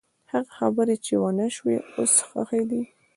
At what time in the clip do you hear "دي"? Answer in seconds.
2.69-2.81